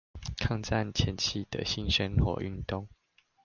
[0.39, 2.87] 抗戰前夕的新生活運動